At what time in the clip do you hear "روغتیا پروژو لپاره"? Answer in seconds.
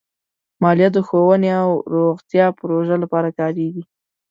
1.95-3.29